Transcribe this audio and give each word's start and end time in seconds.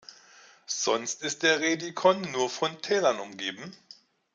Sonst 0.65 1.21
ist 1.21 1.43
der 1.43 1.59
Rätikon 1.59 2.21
nur 2.31 2.49
von 2.49 2.81
Tälern 2.81 3.19
umgeben. 3.19 3.77